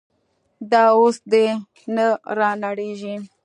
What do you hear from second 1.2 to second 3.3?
دې نه رانړېږي.